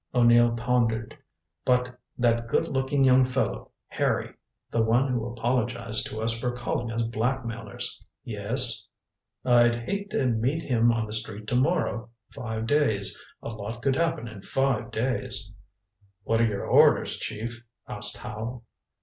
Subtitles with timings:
[0.15, 1.15] O'Neill pondered.
[1.63, 4.33] "But that good looking young fellow, Harry
[4.71, 8.87] the one who apologized to us for calling us blackmailers" "Yes?"
[9.45, 12.09] "I'd hate to meet him on the street to morrow.
[12.31, 13.23] Five days.
[13.43, 15.53] A lot could happen in five days"
[16.23, 18.63] "What are your orders, Chief?" asked Howe.